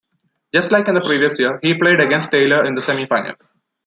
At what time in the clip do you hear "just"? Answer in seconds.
0.51-0.71